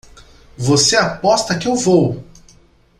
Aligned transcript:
Você 0.57 0.95
aposta 0.95 1.59
que 1.59 1.67
eu 1.67 1.75
vou! 1.75 2.23